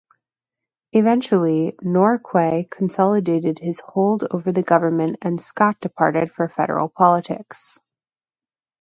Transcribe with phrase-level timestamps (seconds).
[0.93, 7.79] Eventually, Norquay consolidated his hold over the government and Scott departed for federal politics.